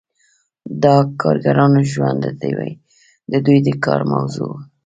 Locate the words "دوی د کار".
3.45-4.01